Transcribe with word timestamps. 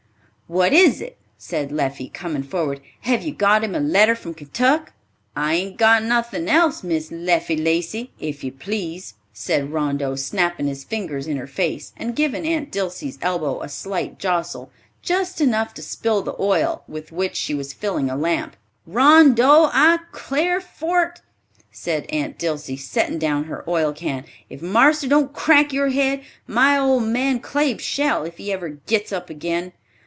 "What 0.47 0.73
is 0.73 0.99
it?" 0.99 1.17
said 1.37 1.71
Leffie, 1.71 2.09
coming 2.11 2.43
forward. 2.43 2.81
"Have 3.03 3.23
you 3.23 3.33
got 3.33 3.63
him 3.63 3.73
a 3.73 3.79
letter 3.79 4.15
from 4.17 4.33
Kentuck?" 4.33 4.91
"I 5.33 5.55
hain't 5.55 5.77
got 5.77 6.03
nothin' 6.03 6.49
else, 6.49 6.83
Miss 6.83 7.09
Leffie 7.09 7.55
Lacey, 7.55 8.11
if 8.19 8.43
you 8.43 8.51
please," 8.51 9.13
said 9.31 9.71
Rondeau, 9.71 10.17
snapping 10.17 10.67
his 10.67 10.83
fingers 10.83 11.25
in 11.25 11.37
her 11.37 11.47
face, 11.47 11.93
and 11.95 12.17
giving 12.17 12.45
Aunt 12.45 12.69
Dilsey's 12.69 13.17
elbow 13.21 13.61
a 13.61 13.69
slight 13.69 14.19
jostle, 14.19 14.69
just 15.01 15.39
enough 15.39 15.73
to 15.75 15.81
spill 15.81 16.21
the 16.21 16.35
oil, 16.37 16.83
with 16.85 17.13
which 17.13 17.37
she 17.37 17.53
was 17.53 17.71
filling 17.71 18.09
a 18.09 18.17
lamp. 18.17 18.57
"Rondeau, 18.85 19.69
I 19.71 19.99
'clar' 20.11 20.59
for't," 20.59 21.21
said 21.71 22.05
Aunt 22.09 22.37
Dilsey, 22.37 22.75
setting 22.75 23.19
down 23.19 23.45
her 23.45 23.63
oil 23.69 23.93
can. 23.93 24.25
"If 24.49 24.61
marster 24.61 25.07
don't 25.07 25.31
crack 25.31 25.71
your 25.71 25.91
head, 25.91 26.23
my 26.45 26.77
old 26.77 27.03
man 27.03 27.39
Claib 27.39 27.79
shall, 27.79 28.25
if 28.25 28.35
he 28.35 28.51
ever 28.51 28.67
gits 28.85 29.13
up 29.13 29.29
agin. 29.31 29.71